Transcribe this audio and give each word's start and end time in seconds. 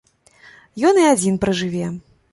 Ён 0.89 0.95
і 1.03 1.05
адзін 1.13 1.37
пражыве. 1.45 1.85